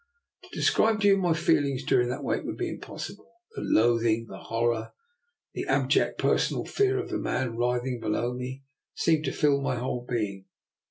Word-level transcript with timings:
To 0.41 0.49
describe 0.57 1.01
to 1.01 1.07
you 1.09 1.15
my 1.17 1.35
feelings 1.35 1.83
during 1.83 2.09
that 2.09 2.23
wait 2.23 2.43
would 2.43 2.57
be 2.57 2.69
impossible; 2.71 3.33
the 3.55 3.61
loathing, 3.61 4.25
the 4.27 4.39
horror, 4.39 4.93
the 5.53 5.67
abject 5.67 6.17
personal 6.17 6.65
fear 6.65 6.97
of 6.97 7.09
the 7.11 7.19
man 7.19 7.55
writhing 7.55 7.99
below 7.99 8.33
me 8.33 8.63
seemed 8.95 9.25
to 9.25 9.31
fill 9.31 9.61
my 9.61 9.75
whole 9.75 10.03
being. 10.09 10.47